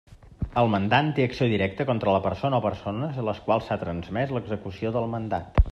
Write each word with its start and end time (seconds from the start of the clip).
El 0.61 0.69
mandant 0.75 1.11
té 1.19 1.27
acció 1.31 1.49
directa 1.51 1.87
contra 1.91 2.15
la 2.17 2.23
persona 2.25 2.61
o 2.63 2.67
persones 2.67 3.21
a 3.25 3.27
les 3.29 3.45
quals 3.51 3.69
s'ha 3.69 3.79
transmès 3.87 4.35
l'execució 4.39 4.99
del 4.99 5.11
mandat. 5.17 5.67